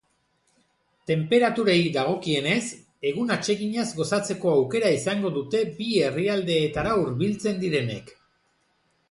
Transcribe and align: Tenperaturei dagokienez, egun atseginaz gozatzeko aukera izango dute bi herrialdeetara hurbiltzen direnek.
Tenperaturei 1.09 1.75
dagokienez, 1.97 2.63
egun 3.09 3.35
atseginaz 3.35 3.85
gozatzeko 3.99 4.55
aukera 4.55 4.91
izango 4.97 5.33
dute 5.37 5.63
bi 5.77 5.93
herrialdeetara 6.09 6.99
hurbiltzen 7.05 7.63
direnek. 7.69 8.13